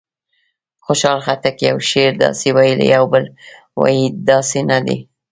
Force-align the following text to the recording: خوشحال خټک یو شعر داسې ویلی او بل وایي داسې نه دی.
خوشحال 0.85 1.19
خټک 1.25 1.55
یو 1.69 1.77
شعر 1.89 2.13
داسې 2.23 2.47
ویلی 2.55 2.89
او 2.97 3.05
بل 3.13 3.23
وایي 3.79 4.05
داسې 4.29 4.59
نه 4.69 4.77
دی. 4.85 4.97